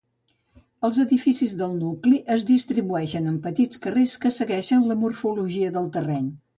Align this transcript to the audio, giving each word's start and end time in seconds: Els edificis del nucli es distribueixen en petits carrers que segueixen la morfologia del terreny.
Els 0.87 0.97
edificis 1.03 1.53
del 1.59 1.75
nucli 1.83 2.23
es 2.37 2.47
distribueixen 2.53 3.31
en 3.35 3.39
petits 3.47 3.85
carrers 3.87 4.19
que 4.25 4.35
segueixen 4.43 4.93
la 4.93 5.01
morfologia 5.07 5.75
del 5.81 5.97
terreny. 6.01 6.31